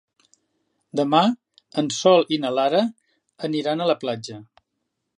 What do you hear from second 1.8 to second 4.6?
en Sol i na Lara aniran a la platja.